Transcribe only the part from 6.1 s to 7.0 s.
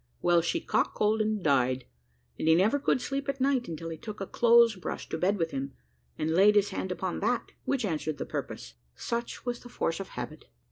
and laid his hand